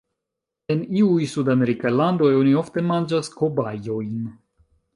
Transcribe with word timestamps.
En 0.75 0.79
iuj 1.01 1.27
sudamerikaj 1.33 1.91
landoj 1.99 2.31
oni 2.39 2.55
ofte 2.63 2.85
manĝas 2.89 3.33
kobajojn. 3.43 4.19